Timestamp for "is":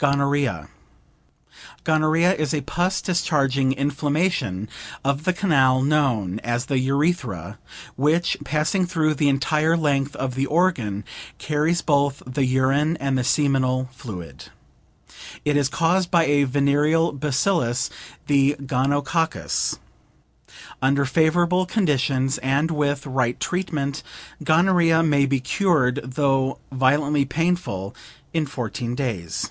2.34-2.54, 15.56-15.68